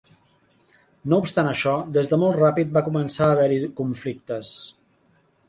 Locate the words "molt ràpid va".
2.23-2.85